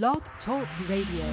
Blog 0.00 0.22
Talk 0.46 0.66
Radio. 0.88 1.26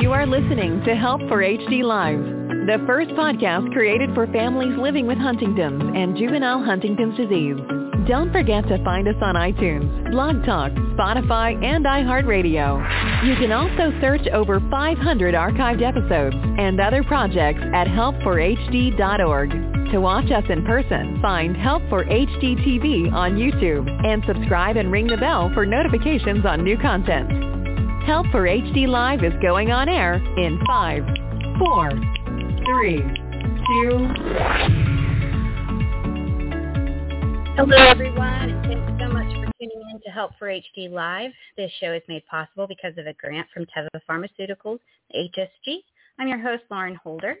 You 0.00 0.12
are 0.12 0.24
listening 0.24 0.80
to 0.84 0.94
Help 0.94 1.20
for 1.22 1.38
HD 1.38 1.82
Live, 1.82 2.20
the 2.66 2.80
first 2.86 3.10
podcast 3.10 3.72
created 3.72 4.14
for 4.14 4.28
families 4.28 4.78
living 4.78 5.08
with 5.08 5.18
Huntington's 5.18 5.82
and 5.96 6.16
juvenile 6.16 6.62
Huntington's 6.62 7.16
disease. 7.16 7.79
Don't 8.06 8.32
forget 8.32 8.66
to 8.68 8.82
find 8.82 9.06
us 9.08 9.16
on 9.20 9.34
iTunes, 9.34 10.10
Blog 10.10 10.42
Talk, 10.44 10.72
Spotify, 10.72 11.62
and 11.62 11.84
iHeartRadio. 11.84 13.26
You 13.26 13.36
can 13.36 13.52
also 13.52 13.92
search 14.00 14.26
over 14.32 14.58
500 14.70 15.34
archived 15.34 15.82
episodes 15.82 16.34
and 16.58 16.80
other 16.80 17.04
projects 17.04 17.60
at 17.74 17.86
help4hd.org. 17.86 19.50
To 19.92 20.00
watch 20.00 20.30
us 20.30 20.44
in 20.48 20.64
person, 20.64 21.20
find 21.20 21.54
Help 21.56 21.82
for 21.88 22.04
HD 22.04 22.56
TV 22.64 23.12
on 23.12 23.36
YouTube 23.36 23.86
and 24.06 24.24
subscribe 24.26 24.76
and 24.76 24.90
ring 24.90 25.06
the 25.06 25.18
bell 25.18 25.50
for 25.52 25.66
notifications 25.66 26.46
on 26.46 26.64
new 26.64 26.78
content. 26.78 27.28
Help 28.04 28.26
for 28.28 28.46
HD 28.46 28.88
Live 28.88 29.22
is 29.24 29.34
going 29.42 29.72
on 29.72 29.88
air 29.88 30.14
in 30.14 30.58
5, 30.66 31.04
4, 31.58 31.90
3, 32.64 32.96
2, 32.96 34.99
Hello, 37.60 37.76
everyone, 37.76 38.62
thanks 38.62 38.90
so 38.98 39.12
much 39.12 39.28
for 39.34 39.52
tuning 39.60 39.82
in 39.92 40.00
to 40.00 40.08
Help 40.08 40.30
for 40.38 40.48
HD 40.48 40.90
Live. 40.90 41.30
This 41.58 41.70
show 41.78 41.92
is 41.92 42.00
made 42.08 42.24
possible 42.24 42.66
because 42.66 42.96
of 42.96 43.06
a 43.06 43.12
grant 43.12 43.46
from 43.52 43.66
Teva 43.66 44.00
Pharmaceuticals, 44.08 44.78
HSG. 45.14 45.76
I'm 46.18 46.26
your 46.26 46.38
host, 46.38 46.62
Lauren 46.70 46.94
Holder, 46.94 47.34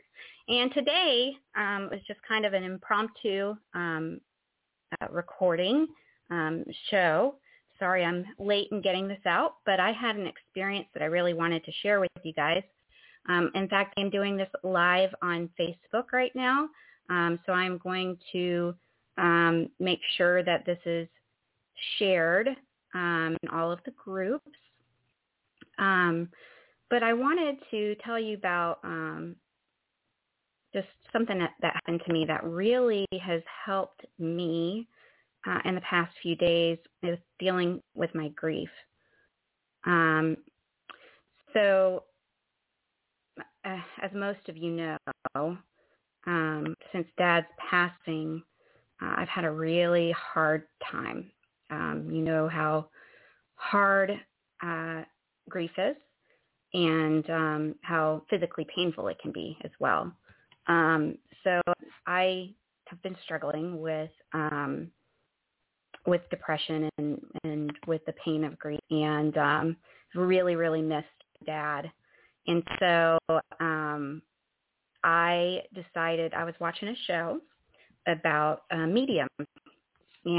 and 0.46 0.74
today 0.74 1.32
um, 1.56 1.88
was 1.90 2.00
just 2.06 2.20
kind 2.28 2.44
of 2.44 2.52
an 2.52 2.64
impromptu 2.64 3.54
um, 3.72 4.20
uh, 5.00 5.06
recording 5.10 5.86
um, 6.30 6.64
show. 6.90 7.36
Sorry 7.78 8.04
I'm 8.04 8.26
late 8.38 8.68
in 8.72 8.82
getting 8.82 9.08
this 9.08 9.24
out, 9.24 9.54
but 9.64 9.80
I 9.80 9.90
had 9.90 10.16
an 10.16 10.26
experience 10.26 10.88
that 10.92 11.02
I 11.02 11.06
really 11.06 11.32
wanted 11.32 11.64
to 11.64 11.72
share 11.82 11.98
with 11.98 12.10
you 12.24 12.34
guys. 12.34 12.62
Um, 13.30 13.50
in 13.54 13.70
fact, 13.70 13.94
I'm 13.96 14.10
doing 14.10 14.36
this 14.36 14.50
live 14.64 15.14
on 15.22 15.48
Facebook 15.58 16.12
right 16.12 16.32
now, 16.34 16.68
um, 17.08 17.38
so 17.46 17.52
I'm 17.54 17.78
going 17.78 18.18
to 18.32 18.74
um, 19.18 19.68
make 19.78 20.00
sure 20.16 20.42
that 20.42 20.64
this 20.66 20.78
is 20.86 21.08
shared 21.98 22.48
um, 22.94 23.36
in 23.42 23.48
all 23.50 23.70
of 23.70 23.80
the 23.84 23.92
groups. 23.92 24.50
Um, 25.78 26.28
but 26.88 27.02
I 27.02 27.12
wanted 27.12 27.56
to 27.70 27.94
tell 28.04 28.18
you 28.18 28.36
about 28.36 28.78
um, 28.82 29.36
just 30.74 30.88
something 31.12 31.38
that, 31.38 31.52
that 31.62 31.74
happened 31.74 32.02
to 32.06 32.12
me 32.12 32.24
that 32.26 32.44
really 32.44 33.06
has 33.22 33.42
helped 33.64 34.04
me 34.18 34.88
uh, 35.46 35.58
in 35.64 35.74
the 35.74 35.80
past 35.82 36.12
few 36.22 36.36
days 36.36 36.78
with 37.02 37.18
dealing 37.38 37.80
with 37.94 38.14
my 38.14 38.28
grief. 38.28 38.68
Um, 39.84 40.36
so, 41.54 42.04
uh, 43.64 43.78
as 44.02 44.10
most 44.14 44.48
of 44.48 44.56
you 44.56 44.70
know, 45.34 45.56
um, 46.26 46.74
since 46.92 47.06
Dad's 47.16 47.46
passing, 47.70 48.42
uh, 49.02 49.14
I've 49.16 49.28
had 49.28 49.44
a 49.44 49.50
really 49.50 50.12
hard 50.12 50.64
time. 50.90 51.30
Um, 51.70 52.08
you 52.10 52.22
know 52.22 52.48
how 52.48 52.88
hard 53.54 54.12
uh, 54.62 55.02
grief 55.48 55.70
is 55.78 55.96
and 56.72 57.28
um, 57.30 57.74
how 57.82 58.22
physically 58.30 58.66
painful 58.74 59.08
it 59.08 59.18
can 59.20 59.32
be 59.32 59.56
as 59.64 59.70
well. 59.78 60.12
Um, 60.66 61.18
so 61.44 61.60
I 62.06 62.50
have 62.86 63.02
been 63.02 63.16
struggling 63.24 63.80
with 63.80 64.10
um, 64.32 64.90
with 66.06 66.22
depression 66.30 66.88
and 66.98 67.20
and 67.44 67.72
with 67.86 68.04
the 68.06 68.14
pain 68.24 68.44
of 68.44 68.58
grief, 68.58 68.80
and 68.90 69.36
um, 69.36 69.76
really 70.14 70.56
really 70.56 70.82
missed 70.82 71.06
Dad. 71.46 71.90
And 72.46 72.62
so 72.78 73.18
um, 73.60 74.22
I 75.04 75.62
decided 75.74 76.34
I 76.34 76.44
was 76.44 76.54
watching 76.60 76.88
a 76.88 76.94
show 77.06 77.40
about 78.06 78.62
a 78.70 78.86
medium. 78.86 79.28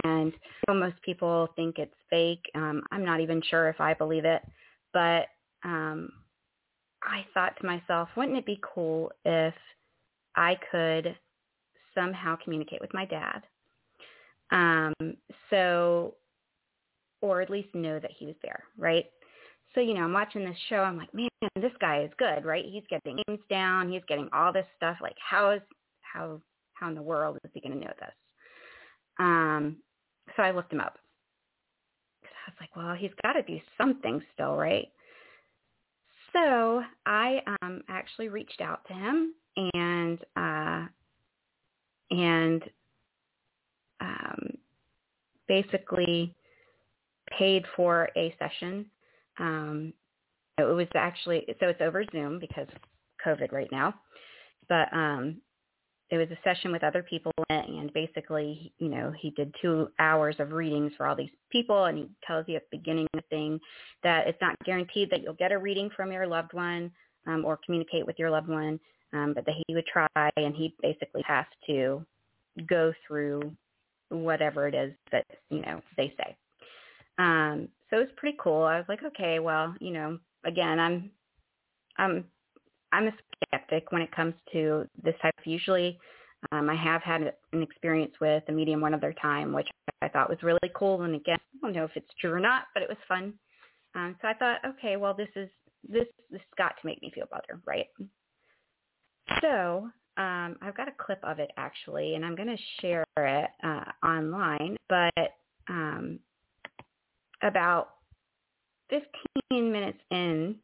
And 0.04 0.34
most 0.70 1.02
people 1.02 1.48
think 1.56 1.80
it's 1.80 1.94
fake. 2.10 2.44
Um, 2.56 2.84
I'm 2.92 3.04
not 3.04 3.20
even 3.20 3.42
sure 3.50 3.70
if 3.70 3.82
I 3.82 3.94
believe 3.94 4.26
it, 4.26 4.42
but 4.94 5.26
um, 5.64 6.12
I 7.04 7.26
thought 7.34 7.58
to 7.60 7.66
myself, 7.66 8.10
wouldn't 8.16 8.38
it 8.38 8.46
be 8.46 8.60
cool 8.62 9.12
if 9.26 9.56
I 10.36 10.58
could 10.72 11.16
somehow 11.96 12.38
communicate 12.44 12.82
with 12.82 12.94
my 12.94 13.06
dad? 13.06 13.42
Um, 14.52 14.94
so, 15.50 16.16
or 17.22 17.42
at 17.42 17.50
least 17.50 17.74
know 17.74 18.00
that 18.00 18.12
he 18.18 18.26
was 18.26 18.36
there, 18.44 18.64
right? 18.78 19.06
So, 19.74 19.82
you 19.82 19.94
know, 19.94 20.02
I'm 20.02 20.14
watching 20.14 20.44
this 20.44 20.58
show. 20.70 20.78
I'm 20.78 20.98
like, 20.98 21.14
man, 21.14 21.30
this 21.56 21.72
guy 21.80 22.04
is 22.04 22.12
good, 22.18 22.44
right? 22.46 22.66
He's 22.68 22.84
getting 22.90 23.20
names 23.28 23.42
down. 23.50 23.92
He's 23.92 24.02
getting 24.08 24.28
all 24.34 24.52
this 24.52 24.66
stuff. 24.76 24.98
Like, 25.02 25.16
how 25.18 25.52
is 25.52 25.62
how 26.02 26.42
how 26.82 26.90
in 26.90 26.96
the 26.96 27.02
world 27.02 27.38
is 27.44 27.52
he 27.54 27.62
going 27.62 27.80
to 27.80 27.86
know 27.86 27.94
this? 28.00 28.14
Um, 29.20 29.78
so 30.36 30.44
I 30.44 30.52
looked 30.52 30.74
him 30.74 30.82
up. 30.82 30.98
I 32.24 32.50
was 32.50 32.58
like, 32.60 32.76
well, 32.76 32.96
he's 32.96 33.12
got 33.24 33.34
to 33.34 33.44
do 33.44 33.60
something 33.78 34.22
still, 34.34 34.56
right? 34.56 34.88
So 36.34 36.82
I 37.06 37.42
um, 37.62 37.82
actually 37.88 38.30
reached 38.30 38.62
out 38.62 38.82
to 38.88 38.94
him 38.94 39.34
and 39.74 40.20
uh, 40.36 40.88
and 42.10 42.64
um, 44.00 44.50
basically 45.48 46.34
paid 47.38 47.66
for 47.76 48.10
a 48.16 48.34
session. 48.40 48.86
Um, 49.40 49.94
it 50.58 50.64
was 50.64 50.88
actually 50.96 51.46
so 51.60 51.68
it's 51.68 51.82
over 51.82 52.04
Zoom 52.12 52.40
because 52.40 52.68
COVID 53.26 53.52
right 53.52 53.72
now, 53.72 53.94
but 54.70 54.92
um, 54.94 55.42
it 56.12 56.18
was 56.18 56.28
a 56.30 56.38
session 56.44 56.72
with 56.72 56.84
other 56.84 57.02
people 57.02 57.32
and 57.50 57.92
basically 57.94 58.72
you 58.78 58.90
know 58.90 59.12
he 59.20 59.32
did 59.32 59.54
two 59.62 59.90
hours 60.00 60.36
of 60.40 60.52
readings 60.52 60.92
for 60.98 61.08
all 61.08 61.16
these 61.16 61.30
people 61.50 61.86
and 61.86 61.98
he 61.98 62.10
tells 62.26 62.46
you 62.48 62.56
at 62.58 62.64
the 62.70 62.78
beginning 62.78 63.08
of 63.14 63.22
the 63.22 63.36
thing 63.36 63.60
that 64.04 64.28
it's 64.28 64.42
not 64.42 64.56
guaranteed 64.66 65.10
that 65.10 65.22
you'll 65.22 65.34
get 65.34 65.52
a 65.52 65.58
reading 65.58 65.90
from 65.96 66.12
your 66.12 66.28
loved 66.28 66.54
one 66.54 66.92
um, 67.28 67.46
or 67.46 67.58
communicate 67.66 68.06
with 68.06 68.20
your 68.20 68.30
loved 68.30 68.50
one 68.50 68.80
um, 69.14 69.34
but 69.34 69.46
that 69.46 69.56
he 69.66 69.74
would 69.74 69.86
try 69.88 70.30
and 70.36 70.56
he 70.56 70.76
basically 70.82 71.24
has 71.26 71.46
to 71.66 72.06
go 72.68 72.94
through 73.08 73.42
whatever 74.10 74.68
it 74.68 74.76
is 74.76 74.94
that 75.12 75.26
you 75.50 75.62
know 75.62 75.82
they 75.98 76.14
say. 76.18 76.36
Um, 77.18 77.70
so 77.90 77.98
it 77.98 78.02
was 78.02 78.10
pretty 78.18 78.38
cool. 78.42 78.64
I 78.64 78.78
was 78.78 78.86
like 78.90 79.04
okay 79.04 79.40
well 79.40 79.74
you 79.80 79.92
know 79.92 80.20
again 80.44 80.80
i'm 80.80 81.12
i'm 81.98 82.26
I'm 82.92 83.08
a 83.08 83.12
skeptic 83.46 83.92
when 83.92 84.02
it 84.02 84.12
comes 84.16 84.34
to 84.52 84.88
this 85.04 85.16
type. 85.22 85.34
Usually, 85.46 86.00
um, 86.52 86.70
I 86.70 86.76
have 86.76 87.02
had 87.04 87.34
an 87.54 87.62
experience 87.62 88.14
with 88.20 88.44
a 88.48 88.52
medium 88.52 88.82
one 88.82 88.94
other 88.94 89.14
time, 89.22 89.54
which 89.54 89.68
I 90.02 90.08
thought 90.08 90.30
was 90.30 90.42
really 90.42 90.60
cool. 90.76 91.04
And 91.04 91.16
again, 91.16 91.38
I 91.40 91.68
don't 91.68 91.76
know 91.76 91.86
if 91.86 91.92
it's 91.96 92.10
true 92.20 92.32
or 92.32 92.40
not, 92.40 92.64
but 92.74 92.84
it 92.84 92.90
was 92.90 92.98
fun. 93.08 93.34
Um, 93.94 94.16
so 94.22 94.28
I 94.28 94.34
thought, 94.34 94.60
okay, 94.66 94.98
well, 94.98 95.14
this 95.14 95.30
is 95.36 95.50
this 95.88 96.06
this 96.30 96.42
got 96.58 96.80
to 96.80 96.86
make 96.86 97.02
me 97.02 97.12
feel 97.14 97.28
better, 97.32 97.60
right? 97.66 97.88
So 99.42 99.90
um, 100.18 100.58
I've 100.62 100.76
got 100.76 100.88
a 100.88 100.94
clip 100.98 101.20
of 101.24 101.40
it 101.40 101.52
actually, 101.58 102.16
and 102.16 102.26
I'm 102.26 102.36
going 102.36 102.56
to 102.56 102.64
share 102.82 103.06
it 103.18 103.50
uh, 103.64 104.06
online. 104.06 104.78
But 104.90 105.36
um, 105.70 106.20
about 107.44 107.90
15 108.90 109.72
minutes 109.72 110.00
in 110.12 110.56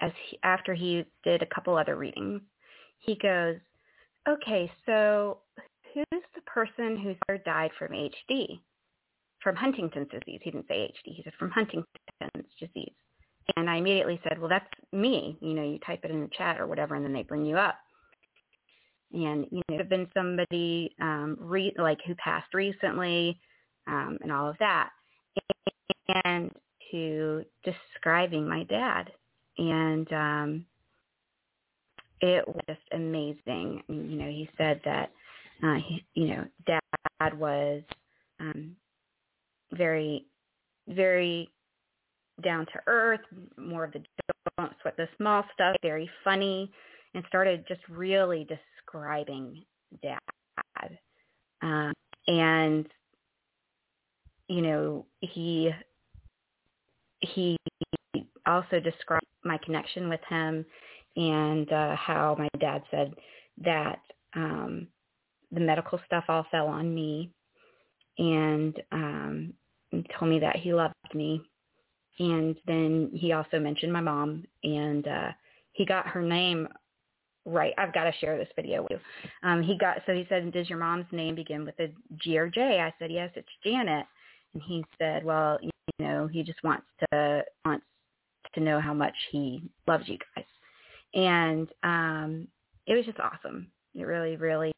as 0.00 0.12
he, 0.28 0.38
after 0.42 0.74
he 0.74 1.04
did 1.24 1.42
a 1.42 1.54
couple 1.54 1.76
other 1.76 1.96
readings, 1.96 2.40
he 2.98 3.16
goes, 3.16 3.56
okay, 4.28 4.70
so 4.84 5.38
who's 5.94 6.22
the 6.34 6.42
person 6.46 6.96
who 6.96 7.14
died 7.38 7.70
from 7.78 7.92
HD, 7.92 8.60
from 9.42 9.56
Huntington's 9.56 10.08
disease? 10.10 10.40
He 10.42 10.50
didn't 10.50 10.68
say 10.68 10.92
HD. 10.92 11.14
He 11.16 11.22
said 11.22 11.32
from 11.38 11.50
Huntington's 11.50 11.86
disease. 12.58 12.92
And 13.56 13.70
I 13.70 13.76
immediately 13.76 14.20
said, 14.24 14.38
well, 14.38 14.48
that's 14.48 14.66
me. 14.92 15.38
You 15.40 15.54
know, 15.54 15.62
you 15.62 15.78
type 15.86 16.00
it 16.04 16.10
in 16.10 16.20
the 16.20 16.30
chat 16.36 16.60
or 16.60 16.66
whatever, 16.66 16.96
and 16.96 17.04
then 17.04 17.12
they 17.12 17.22
bring 17.22 17.44
you 17.44 17.56
up. 17.56 17.76
And 19.12 19.46
you 19.52 19.62
know, 19.68 19.78
have 19.78 19.88
been 19.88 20.08
somebody 20.12 20.94
um, 21.00 21.36
re- 21.38 21.74
like 21.78 21.98
who 22.06 22.14
passed 22.16 22.52
recently, 22.52 23.38
um, 23.86 24.18
and 24.20 24.32
all 24.32 24.48
of 24.48 24.58
that. 24.58 24.90
And 26.24 26.50
to 26.90 27.44
describing 27.64 28.48
my 28.48 28.64
dad 28.64 29.10
and 29.58 30.12
um, 30.12 30.66
it 32.20 32.46
was 32.46 32.60
just 32.68 32.80
amazing. 32.92 33.82
You 33.88 34.16
know, 34.16 34.28
he 34.28 34.48
said 34.56 34.80
that, 34.84 35.10
uh, 35.62 35.76
he, 35.86 36.04
you 36.14 36.28
know, 36.28 36.44
Dad 36.66 37.38
was 37.38 37.82
um, 38.40 38.76
very, 39.72 40.26
very 40.88 41.50
down 42.42 42.66
to 42.66 42.80
earth, 42.86 43.20
more 43.56 43.84
of 43.84 43.92
the 43.92 44.02
don't 44.58 44.72
sweat 44.80 44.96
the 44.96 45.08
small 45.16 45.44
stuff, 45.52 45.76
very 45.82 46.08
funny, 46.24 46.70
and 47.14 47.24
started 47.28 47.64
just 47.68 47.80
really 47.88 48.46
describing 48.46 49.62
Dad. 50.02 50.98
Um, 51.62 51.92
and 52.26 52.86
you 54.48 54.62
know, 54.62 55.06
he 55.20 55.70
he 57.20 57.56
also 58.46 58.80
described 58.80 59.26
my 59.44 59.58
connection 59.58 60.08
with 60.08 60.20
him 60.28 60.64
and 61.16 61.72
uh, 61.72 61.96
how 61.96 62.36
my 62.38 62.48
dad 62.60 62.82
said 62.90 63.14
that 63.64 64.00
um, 64.34 64.86
the 65.52 65.60
medical 65.60 66.00
stuff 66.06 66.24
all 66.28 66.46
fell 66.50 66.66
on 66.66 66.94
me 66.94 67.30
and 68.18 68.74
um, 68.92 69.52
told 70.18 70.30
me 70.30 70.38
that 70.38 70.56
he 70.56 70.72
loved 70.72 70.94
me. 71.14 71.40
And 72.18 72.56
then 72.66 73.10
he 73.12 73.32
also 73.32 73.58
mentioned 73.58 73.92
my 73.92 74.00
mom 74.00 74.44
and 74.62 75.06
uh, 75.06 75.32
he 75.72 75.84
got 75.84 76.06
her 76.08 76.22
name 76.22 76.68
right. 77.44 77.74
I've 77.78 77.94
got 77.94 78.04
to 78.04 78.12
share 78.20 78.36
this 78.38 78.48
video 78.56 78.82
with 78.82 78.92
you. 78.92 78.98
Um, 79.48 79.62
he 79.62 79.76
got, 79.78 79.98
so 80.06 80.12
he 80.12 80.26
said, 80.28 80.50
does 80.52 80.68
your 80.68 80.78
mom's 80.78 81.06
name 81.12 81.34
begin 81.34 81.64
with 81.64 81.78
a 81.78 81.88
G 82.22 82.38
or 82.38 82.48
J? 82.48 82.80
I 82.80 82.92
said, 82.98 83.12
yes, 83.12 83.30
it's 83.36 83.48
Janet. 83.64 84.06
And 84.54 84.62
he 84.66 84.84
said, 84.98 85.24
well, 85.24 85.58
you 85.62 85.70
know, 85.98 86.26
he 86.26 86.42
just 86.42 86.62
wants 86.64 86.86
to, 87.12 87.42
wants 87.64 87.84
to 88.56 88.60
know 88.60 88.80
how 88.80 88.92
much 88.92 89.14
he 89.30 89.62
loves 89.86 90.08
you 90.08 90.18
guys. 90.34 90.44
And 91.14 91.68
um, 91.84 92.48
it 92.86 92.94
was 92.94 93.06
just 93.06 93.20
awesome. 93.20 93.68
It 93.94 94.02
really, 94.02 94.36
really 94.36 94.74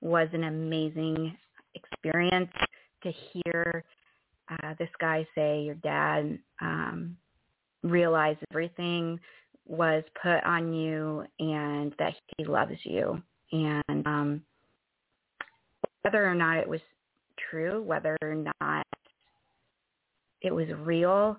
was 0.00 0.28
an 0.32 0.44
amazing 0.44 1.36
experience 1.74 2.50
to 3.02 3.12
hear 3.32 3.84
uh, 4.50 4.74
this 4.78 4.88
guy 5.00 5.26
say 5.34 5.62
your 5.62 5.74
dad 5.76 6.38
um, 6.60 7.16
realized 7.82 8.38
everything 8.50 9.18
was 9.66 10.04
put 10.22 10.42
on 10.44 10.72
you 10.72 11.24
and 11.38 11.94
that 11.98 12.14
he 12.36 12.44
loves 12.44 12.76
you. 12.84 13.20
And 13.52 14.06
um, 14.06 14.42
whether 16.02 16.28
or 16.28 16.34
not 16.34 16.58
it 16.58 16.68
was 16.68 16.80
true, 17.50 17.82
whether 17.82 18.16
or 18.22 18.44
not 18.60 18.86
it 20.42 20.54
was 20.54 20.68
real, 20.80 21.36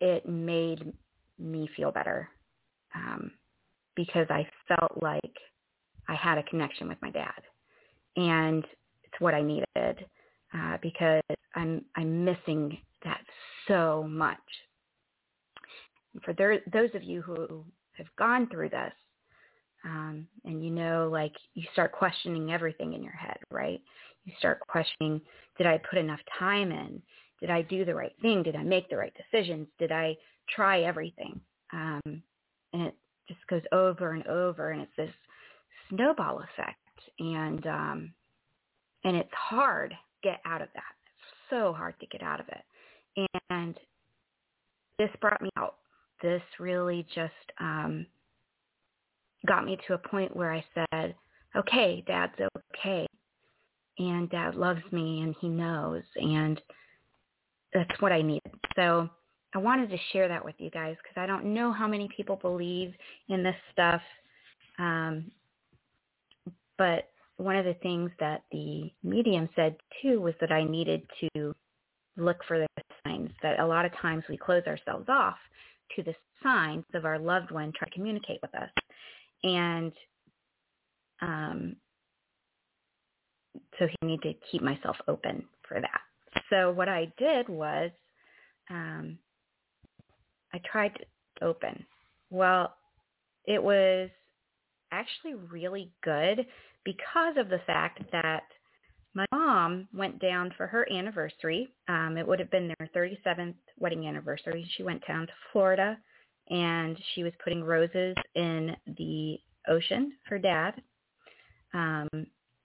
it 0.00 0.28
made 0.28 0.92
me 1.38 1.68
feel 1.76 1.90
better 1.90 2.28
um, 2.94 3.30
because 3.94 4.26
I 4.30 4.46
felt 4.68 5.02
like 5.02 5.36
I 6.08 6.14
had 6.14 6.38
a 6.38 6.42
connection 6.44 6.88
with 6.88 6.98
my 7.02 7.10
dad, 7.10 7.40
and 8.16 8.64
it's 9.04 9.20
what 9.20 9.34
I 9.34 9.42
needed 9.42 9.66
uh, 10.54 10.78
because 10.82 11.22
I'm 11.54 11.84
I'm 11.96 12.24
missing 12.24 12.78
that 13.04 13.20
so 13.68 14.06
much. 14.08 14.38
For 16.24 16.32
there, 16.34 16.60
those 16.72 16.90
of 16.94 17.04
you 17.04 17.22
who 17.22 17.64
have 17.92 18.06
gone 18.18 18.48
through 18.48 18.70
this, 18.70 18.92
um, 19.84 20.26
and 20.44 20.64
you 20.64 20.70
know, 20.70 21.08
like 21.10 21.32
you 21.54 21.64
start 21.72 21.92
questioning 21.92 22.52
everything 22.52 22.94
in 22.94 23.02
your 23.02 23.12
head, 23.12 23.38
right? 23.50 23.80
You 24.24 24.32
start 24.38 24.60
questioning, 24.60 25.20
did 25.56 25.66
I 25.66 25.80
put 25.88 25.98
enough 25.98 26.20
time 26.38 26.72
in? 26.72 27.00
Did 27.40 27.50
I 27.50 27.62
do 27.62 27.84
the 27.84 27.94
right 27.94 28.14
thing? 28.20 28.42
Did 28.42 28.56
I 28.56 28.62
make 28.62 28.88
the 28.90 28.96
right 28.96 29.14
decisions? 29.16 29.66
Did 29.78 29.92
I 29.92 30.16
try 30.54 30.82
everything? 30.82 31.40
Um, 31.72 32.22
and 32.72 32.82
it 32.82 32.94
just 33.28 33.46
goes 33.48 33.62
over 33.72 34.12
and 34.12 34.26
over, 34.26 34.70
and 34.70 34.82
it's 34.82 34.96
this 34.96 35.10
snowball 35.88 36.40
effect, 36.40 36.78
and 37.18 37.66
um, 37.66 38.12
and 39.04 39.16
it's 39.16 39.32
hard 39.32 39.90
to 39.90 39.96
get 40.28 40.40
out 40.44 40.60
of 40.60 40.68
that. 40.74 40.82
It's 41.06 41.50
so 41.50 41.72
hard 41.72 41.98
to 42.00 42.06
get 42.06 42.22
out 42.22 42.40
of 42.40 42.46
it, 42.48 43.42
and 43.48 43.78
this 44.98 45.10
brought 45.20 45.40
me 45.40 45.50
out. 45.56 45.76
This 46.22 46.42
really 46.58 47.06
just 47.14 47.32
um, 47.58 48.06
got 49.46 49.64
me 49.64 49.78
to 49.86 49.94
a 49.94 49.98
point 49.98 50.36
where 50.36 50.52
I 50.52 50.64
said, 50.74 51.14
"Okay, 51.56 52.04
Dad's 52.06 52.34
okay, 52.76 53.06
and 53.98 54.28
Dad 54.28 54.54
loves 54.56 54.82
me, 54.92 55.22
and 55.22 55.34
he 55.40 55.48
knows, 55.48 56.02
and." 56.16 56.60
That's 57.72 58.00
what 58.00 58.12
I 58.12 58.22
needed. 58.22 58.52
So 58.76 59.08
I 59.54 59.58
wanted 59.58 59.90
to 59.90 59.96
share 60.12 60.28
that 60.28 60.44
with 60.44 60.54
you 60.58 60.70
guys 60.70 60.96
because 61.02 61.20
I 61.20 61.26
don't 61.26 61.52
know 61.54 61.72
how 61.72 61.88
many 61.88 62.08
people 62.16 62.36
believe 62.36 62.92
in 63.28 63.42
this 63.42 63.56
stuff. 63.72 64.02
Um, 64.78 65.30
but 66.78 67.10
one 67.36 67.56
of 67.56 67.64
the 67.64 67.74
things 67.82 68.10
that 68.20 68.42
the 68.52 68.90
medium 69.02 69.48
said 69.56 69.76
too 70.02 70.20
was 70.20 70.34
that 70.40 70.52
I 70.52 70.64
needed 70.64 71.02
to 71.20 71.54
look 72.16 72.38
for 72.46 72.58
the 72.58 72.66
signs 73.04 73.30
that 73.42 73.60
a 73.60 73.66
lot 73.66 73.84
of 73.84 73.92
times 73.96 74.24
we 74.28 74.36
close 74.36 74.62
ourselves 74.66 75.06
off 75.08 75.36
to 75.96 76.02
the 76.02 76.14
signs 76.42 76.84
of 76.94 77.04
our 77.04 77.18
loved 77.18 77.50
one 77.50 77.72
trying 77.76 77.90
to 77.90 77.94
communicate 77.94 78.38
with 78.42 78.54
us. 78.54 78.70
And 79.42 79.92
um, 81.22 81.76
so 83.78 83.86
I 84.02 84.06
need 84.06 84.22
to 84.22 84.34
keep 84.50 84.62
myself 84.62 84.96
open 85.08 85.44
for 85.66 85.80
that. 85.80 86.00
So 86.48 86.70
what 86.72 86.88
I 86.88 87.12
did 87.18 87.48
was 87.48 87.90
um, 88.68 89.18
I 90.52 90.60
tried 90.70 90.94
to 90.94 91.44
open. 91.44 91.84
Well, 92.30 92.74
it 93.46 93.62
was 93.62 94.10
actually 94.92 95.34
really 95.34 95.90
good 96.02 96.46
because 96.84 97.36
of 97.36 97.48
the 97.48 97.60
fact 97.66 98.02
that 98.12 98.42
my 99.14 99.26
mom 99.32 99.88
went 99.92 100.20
down 100.20 100.52
for 100.56 100.66
her 100.66 100.90
anniversary. 100.92 101.68
Um, 101.88 102.16
it 102.16 102.26
would 102.26 102.38
have 102.38 102.50
been 102.50 102.72
their 102.78 102.88
37th 102.94 103.54
wedding 103.78 104.06
anniversary. 104.06 104.68
She 104.76 104.82
went 104.82 105.06
down 105.06 105.26
to 105.26 105.32
Florida 105.52 105.98
and 106.48 106.96
she 107.14 107.22
was 107.22 107.32
putting 107.42 107.62
roses 107.62 108.14
in 108.34 108.76
the 108.98 109.38
ocean 109.68 110.12
for 110.28 110.38
dad. 110.38 110.74
Um, 111.74 112.08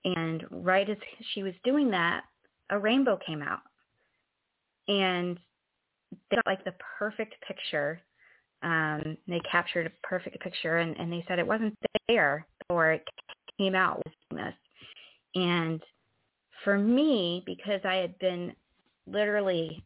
and 0.03 0.45
right 0.51 0.89
as 0.89 0.97
she 1.33 1.43
was 1.43 1.53
doing 1.63 1.89
that, 1.91 2.23
a 2.69 2.79
rainbow 2.79 3.19
came 3.25 3.41
out. 3.41 3.61
And 4.87 5.39
they 6.29 6.37
got 6.37 6.45
like 6.45 6.63
the 6.63 6.73
perfect 6.99 7.35
picture. 7.47 8.01
Um, 8.63 9.17
they 9.27 9.41
captured 9.49 9.87
a 9.87 10.07
perfect 10.07 10.39
picture 10.41 10.77
and, 10.77 10.97
and 10.97 11.11
they 11.11 11.23
said 11.27 11.39
it 11.39 11.47
wasn't 11.47 11.75
there 12.07 12.45
or 12.69 12.93
it 12.93 13.07
came 13.57 13.75
out 13.75 14.01
with 14.05 14.13
this. 14.39 14.53
And 15.35 15.81
for 16.63 16.77
me, 16.77 17.43
because 17.45 17.81
I 17.83 17.95
had 17.95 18.17
been 18.19 18.53
literally, 19.07 19.83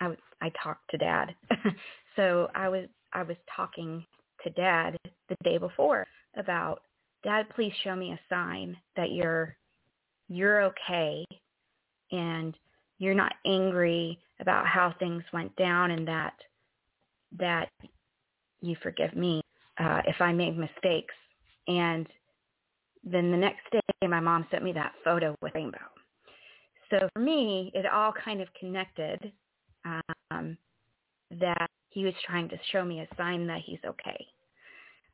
I, 0.00 0.16
I 0.40 0.50
talked 0.62 0.90
to 0.90 0.98
dad. 0.98 1.34
so 2.16 2.48
I 2.54 2.68
was, 2.68 2.86
I 3.12 3.22
was 3.22 3.36
talking 3.54 4.04
to 4.44 4.50
dad 4.50 4.96
the 5.28 5.36
day 5.44 5.58
before 5.58 6.06
about, 6.36 6.82
dad, 7.24 7.46
please 7.54 7.72
show 7.84 7.96
me 7.96 8.12
a 8.12 8.20
sign 8.28 8.76
that 8.96 9.10
you're, 9.12 9.56
you're 10.28 10.62
okay 10.62 11.24
and 12.12 12.56
you're 12.98 13.14
not 13.14 13.34
angry 13.46 14.18
about 14.40 14.66
how 14.66 14.94
things 14.98 15.22
went 15.32 15.54
down 15.56 15.90
and 15.90 16.06
that 16.06 16.34
that 17.38 17.68
you 18.60 18.76
forgive 18.82 19.14
me 19.14 19.40
uh, 19.78 20.02
if 20.06 20.20
I 20.20 20.32
made 20.32 20.58
mistakes. 20.58 21.14
And 21.68 22.06
then 23.04 23.30
the 23.30 23.36
next 23.36 23.62
day, 23.70 23.80
my 24.06 24.20
mom 24.20 24.46
sent 24.50 24.64
me 24.64 24.72
that 24.72 24.92
photo 25.04 25.34
with 25.40 25.54
rainbow. 25.54 25.78
So 26.90 27.08
for 27.12 27.20
me, 27.20 27.70
it 27.74 27.86
all 27.86 28.12
kind 28.12 28.40
of 28.40 28.48
connected 28.58 29.32
um, 29.84 30.58
that 31.30 31.70
he 31.88 32.04
was 32.04 32.14
trying 32.26 32.48
to 32.48 32.58
show 32.72 32.84
me 32.84 33.00
a 33.00 33.16
sign 33.16 33.46
that 33.46 33.60
he's 33.64 33.78
okay. 33.86 34.26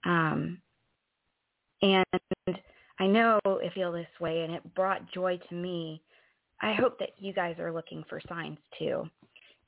Um, 0.05 0.59
and 1.83 2.05
I 2.99 3.07
know 3.07 3.39
it 3.45 3.73
feel 3.75 3.93
this 3.93 4.07
way, 4.21 4.43
and 4.43 4.55
it 4.55 4.75
brought 4.75 5.13
joy 5.13 5.39
to 5.49 5.55
me 5.55 6.03
I 6.63 6.73
hope 6.75 6.99
that 6.99 7.11
you 7.19 7.33
guys 7.33 7.59
are 7.59 7.73
looking 7.73 8.05
for 8.09 8.21
signs 8.29 8.59
too 8.79 9.05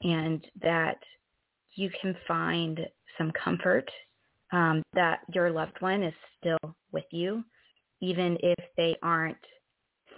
and 0.03 0.47
that 0.63 0.99
you 1.75 1.91
can 2.01 2.17
find 2.27 2.81
some 3.17 3.33
comfort 3.33 3.89
um, 4.53 4.83
that 4.95 5.21
your 5.35 5.51
loved 5.51 5.81
one 5.81 6.03
is 6.03 6.15
still 6.39 6.75
with 6.93 7.05
you, 7.11 7.45
even 8.01 8.39
if 8.43 8.65
they 8.77 8.97
aren't 9.03 9.37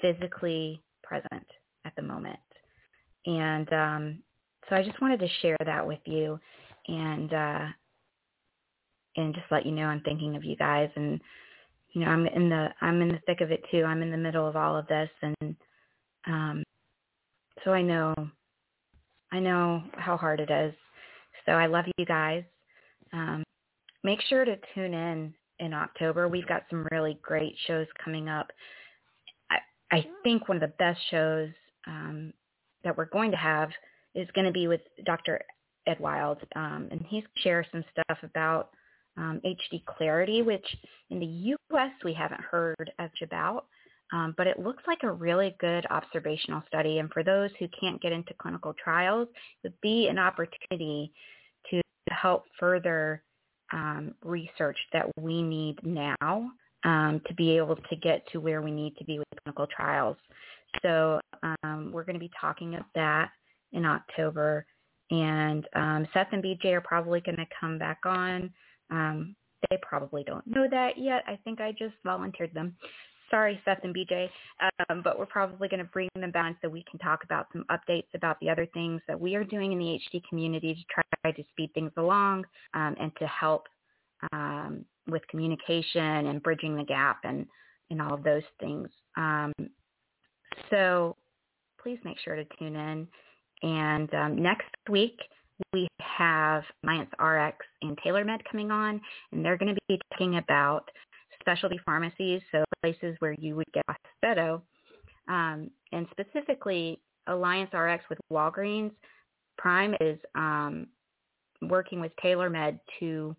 physically 0.00 0.82
present 1.02 1.46
at 1.84 1.94
the 1.96 2.02
moment. 2.02 2.38
And 3.26 3.72
um, 3.72 4.22
so 4.68 4.76
I 4.76 4.82
just 4.82 5.00
wanted 5.00 5.20
to 5.20 5.28
share 5.42 5.56
that 5.64 5.86
with 5.86 6.00
you 6.04 6.38
and 6.86 7.32
uh, 7.32 7.66
and 9.16 9.34
just 9.34 9.46
let 9.50 9.66
you 9.66 9.72
know 9.72 9.86
I'm 9.86 10.00
thinking 10.02 10.36
of 10.36 10.44
you 10.44 10.56
guys 10.56 10.88
and 10.94 11.20
you 11.92 12.02
know 12.02 12.10
I'm 12.10 12.26
in 12.26 12.48
the 12.48 12.68
I'm 12.80 13.02
in 13.02 13.08
the 13.08 13.20
thick 13.26 13.40
of 13.40 13.50
it 13.50 13.62
too. 13.70 13.82
I'm 13.84 14.02
in 14.02 14.10
the 14.10 14.16
middle 14.16 14.46
of 14.46 14.56
all 14.56 14.76
of 14.76 14.86
this 14.86 15.10
and 15.22 15.56
um, 16.30 16.62
so 17.64 17.72
I 17.72 17.82
know, 17.82 18.14
I 19.32 19.40
know 19.40 19.82
how 19.92 20.16
hard 20.16 20.40
it 20.40 20.50
is. 20.50 20.72
So 21.46 21.52
I 21.52 21.66
love 21.66 21.84
you 21.98 22.06
guys. 22.06 22.44
Um, 23.12 23.42
make 24.04 24.20
sure 24.28 24.44
to 24.44 24.56
tune 24.74 24.94
in 24.94 25.34
in 25.58 25.74
October. 25.74 26.28
We've 26.28 26.46
got 26.46 26.62
some 26.70 26.86
really 26.90 27.18
great 27.22 27.54
shows 27.66 27.86
coming 28.02 28.28
up. 28.28 28.50
I, 29.50 29.58
I 29.90 30.06
think 30.22 30.48
one 30.48 30.56
of 30.56 30.62
the 30.62 30.74
best 30.78 31.00
shows 31.10 31.50
um, 31.86 32.32
that 32.84 32.96
we're 32.96 33.06
going 33.06 33.30
to 33.32 33.36
have 33.36 33.70
is 34.14 34.28
going 34.34 34.46
to 34.46 34.52
be 34.52 34.68
with 34.68 34.80
Dr. 35.04 35.40
Ed 35.86 35.98
Wild, 35.98 36.38
um, 36.56 36.88
and 36.90 37.04
he's 37.08 37.24
share 37.42 37.66
some 37.72 37.84
stuff 37.92 38.18
about 38.22 38.70
um, 39.16 39.40
HD 39.44 39.84
clarity, 39.84 40.42
which 40.42 40.64
in 41.10 41.18
the 41.18 41.26
U.S. 41.26 41.90
we 42.04 42.12
haven't 42.12 42.40
heard 42.40 42.92
much 42.98 43.18
about. 43.22 43.66
Um, 44.12 44.34
but 44.36 44.46
it 44.46 44.58
looks 44.58 44.82
like 44.86 45.02
a 45.02 45.12
really 45.12 45.54
good 45.60 45.86
observational 45.90 46.62
study. 46.66 46.98
And 46.98 47.10
for 47.12 47.22
those 47.22 47.50
who 47.58 47.68
can't 47.78 48.00
get 48.02 48.12
into 48.12 48.34
clinical 48.34 48.74
trials, 48.82 49.28
it 49.62 49.68
would 49.68 49.80
be 49.80 50.08
an 50.08 50.18
opportunity 50.18 51.12
to 51.70 51.80
help 52.10 52.44
further 52.58 53.22
um, 53.72 54.14
research 54.24 54.78
that 54.92 55.06
we 55.20 55.42
need 55.42 55.78
now 55.84 56.50
um, 56.84 57.20
to 57.26 57.34
be 57.34 57.56
able 57.56 57.76
to 57.76 57.96
get 57.96 58.26
to 58.32 58.40
where 58.40 58.62
we 58.62 58.70
need 58.70 58.96
to 58.96 59.04
be 59.04 59.18
with 59.18 59.28
clinical 59.44 59.66
trials. 59.66 60.16
So 60.82 61.20
um, 61.62 61.90
we're 61.92 62.04
going 62.04 62.14
to 62.14 62.20
be 62.20 62.30
talking 62.40 62.74
about 62.74 62.86
that 62.94 63.30
in 63.72 63.84
October. 63.84 64.66
And 65.10 65.66
um, 65.74 66.06
Seth 66.12 66.28
and 66.32 66.42
BJ 66.42 66.66
are 66.66 66.80
probably 66.80 67.20
going 67.20 67.36
to 67.36 67.46
come 67.60 67.78
back 67.78 67.98
on. 68.04 68.50
Um, 68.90 69.36
they 69.68 69.78
probably 69.82 70.24
don't 70.24 70.46
know 70.46 70.66
that 70.70 70.96
yet. 70.96 71.22
I 71.26 71.38
think 71.44 71.60
I 71.60 71.72
just 71.72 71.94
volunteered 72.04 72.54
them. 72.54 72.76
Sorry, 73.30 73.60
Seth 73.64 73.78
and 73.84 73.94
BJ, 73.94 74.28
um, 74.88 75.02
but 75.02 75.18
we're 75.18 75.26
probably 75.26 75.68
going 75.68 75.78
to 75.78 75.90
bring 75.92 76.08
them 76.16 76.32
back 76.32 76.56
so 76.60 76.68
we 76.68 76.84
can 76.90 76.98
talk 76.98 77.22
about 77.22 77.46
some 77.52 77.64
updates 77.70 78.12
about 78.14 78.38
the 78.40 78.50
other 78.50 78.66
things 78.74 79.00
that 79.06 79.18
we 79.18 79.36
are 79.36 79.44
doing 79.44 79.72
in 79.72 79.78
the 79.78 80.00
HD 80.12 80.20
community 80.28 80.74
to 80.74 81.02
try 81.22 81.30
to 81.30 81.44
speed 81.50 81.70
things 81.72 81.92
along 81.96 82.44
um, 82.74 82.96
and 83.00 83.12
to 83.20 83.26
help 83.26 83.68
um, 84.32 84.84
with 85.08 85.22
communication 85.28 86.26
and 86.26 86.42
bridging 86.42 86.76
the 86.76 86.84
gap 86.84 87.18
and, 87.24 87.46
and 87.90 88.02
all 88.02 88.14
of 88.14 88.24
those 88.24 88.42
things. 88.58 88.88
Um, 89.16 89.52
so 90.68 91.16
please 91.82 91.98
make 92.04 92.18
sure 92.18 92.36
to 92.36 92.44
tune 92.58 92.76
in. 92.76 93.06
And 93.62 94.12
um, 94.14 94.42
next 94.42 94.68
week, 94.88 95.18
we 95.72 95.86
have 96.00 96.64
Alliance 96.82 97.10
RX 97.20 97.56
and 97.82 97.96
TailorMed 97.98 98.40
coming 98.50 98.70
on, 98.70 99.00
and 99.32 99.44
they're 99.44 99.58
going 99.58 99.74
to 99.74 99.80
be 99.88 100.00
talking 100.12 100.38
about 100.38 100.88
specialty 101.50 101.80
pharmacies, 101.84 102.40
so 102.52 102.64
places 102.82 103.16
where 103.18 103.34
you 103.38 103.56
would 103.56 103.66
get 103.72 103.84
Austedo, 103.88 104.62
um, 105.28 105.70
and 105.92 106.06
specifically 106.12 107.00
Alliance 107.26 107.70
RX 107.72 108.04
with 108.08 108.18
Walgreens. 108.32 108.92
Prime 109.58 109.94
is 110.00 110.18
um, 110.34 110.86
working 111.62 112.00
with 112.00 112.12
TailorMed 112.24 112.78
to 113.00 113.34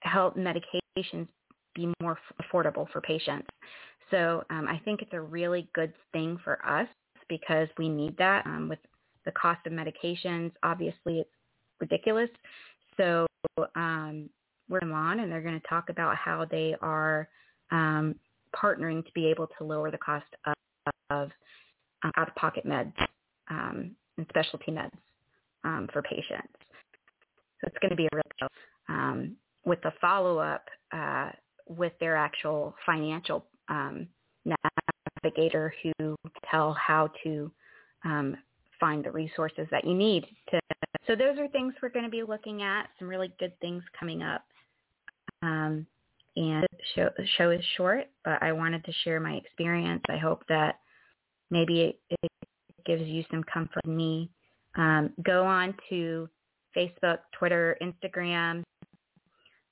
help 0.00 0.36
medications 0.36 1.28
be 1.74 1.92
more 2.00 2.18
affordable 2.42 2.88
for 2.90 3.00
patients. 3.00 3.46
So 4.10 4.44
um, 4.50 4.66
I 4.68 4.80
think 4.84 5.02
it's 5.02 5.12
a 5.12 5.20
really 5.20 5.68
good 5.74 5.92
thing 6.12 6.38
for 6.42 6.64
us 6.66 6.88
because 7.28 7.68
we 7.78 7.88
need 7.88 8.16
that 8.18 8.46
um, 8.46 8.68
with 8.68 8.78
the 9.24 9.32
cost 9.32 9.66
of 9.66 9.72
medications. 9.72 10.52
Obviously, 10.62 11.20
it's 11.20 11.30
ridiculous. 11.80 12.30
So 12.96 13.26
um, 13.74 14.28
we're 14.68 14.80
on, 14.80 15.20
and 15.20 15.30
they're 15.30 15.42
going 15.42 15.60
to 15.60 15.68
talk 15.68 15.88
about 15.88 16.16
how 16.16 16.46
they 16.50 16.74
are 16.80 17.28
um, 17.70 18.14
partnering 18.54 19.04
to 19.04 19.12
be 19.12 19.26
able 19.26 19.48
to 19.58 19.64
lower 19.64 19.90
the 19.90 19.98
cost 19.98 20.26
of, 20.46 20.54
of 21.10 21.30
uh, 22.04 22.10
out-of-pocket 22.16 22.66
meds 22.66 22.92
um, 23.50 23.90
and 24.16 24.26
specialty 24.28 24.70
meds 24.70 24.90
um, 25.64 25.88
for 25.92 26.02
patients. 26.02 26.52
So 27.60 27.68
it's 27.68 27.78
going 27.80 27.90
to 27.90 27.96
be 27.96 28.06
a 28.06 28.16
real 28.16 28.48
um, 28.88 29.36
with 29.64 29.80
the 29.82 29.92
follow-up 30.00 30.64
uh, 30.92 31.30
with 31.66 31.92
their 31.98 32.16
actual 32.16 32.74
financial 32.84 33.46
um, 33.68 34.06
navigator 35.24 35.74
who 35.82 36.14
tell 36.50 36.74
how 36.74 37.10
to 37.24 37.50
um, 38.04 38.36
find 38.78 39.04
the 39.04 39.10
resources 39.10 39.66
that 39.70 39.86
you 39.86 39.94
need 39.94 40.26
to. 40.50 40.60
So 41.06 41.14
those 41.14 41.38
are 41.38 41.48
things 41.48 41.74
we're 41.82 41.88
going 41.88 42.04
to 42.04 42.10
be 42.10 42.22
looking 42.22 42.62
at. 42.62 42.88
Some 42.98 43.08
really 43.08 43.32
good 43.38 43.58
things 43.60 43.82
coming 43.98 44.22
up. 44.22 44.44
Um, 45.44 45.86
and 46.36 46.62
the 46.62 46.84
show, 46.94 47.10
show 47.36 47.50
is 47.50 47.64
short, 47.76 48.06
but 48.24 48.42
I 48.42 48.52
wanted 48.52 48.84
to 48.84 48.92
share 49.04 49.20
my 49.20 49.34
experience. 49.34 50.02
I 50.08 50.16
hope 50.16 50.42
that 50.48 50.76
maybe 51.50 51.82
it, 51.82 52.00
it 52.10 52.30
gives 52.86 53.02
you 53.02 53.24
some 53.30 53.44
comfort 53.44 53.84
in 53.84 53.96
me. 53.96 54.30
Um, 54.76 55.12
go 55.22 55.44
on 55.44 55.74
to 55.90 56.28
Facebook, 56.76 57.18
Twitter, 57.38 57.76
Instagram 57.80 58.64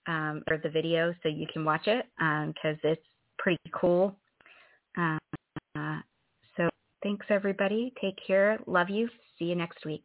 um, 0.07 0.43
for 0.47 0.59
the 0.59 0.69
video 0.69 1.15
so 1.23 1.29
you 1.29 1.47
can 1.53 1.65
watch 1.65 1.87
it 1.87 2.07
because 2.19 2.77
um, 2.85 2.91
it's 2.91 3.03
pretty 3.39 3.59
cool. 3.75 4.15
Uh, 4.97 5.19
uh, 5.77 5.99
so 6.57 6.69
thanks 7.03 7.27
everybody. 7.31 7.93
Take 8.01 8.19
care. 8.25 8.59
Love 8.67 8.91
you. 8.91 9.09
See 9.39 9.47
you 9.47 9.57
next 9.57 9.85
week. 9.85 10.05